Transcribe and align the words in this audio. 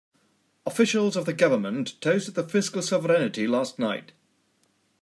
Officials 0.65 1.15
of 1.15 1.25
the 1.27 1.31
government 1.33 2.01
toasted 2.01 2.33
the 2.33 2.41
fiscal 2.41 2.81
sovereignty 2.81 3.45
last 3.45 3.77
night. 3.77 4.13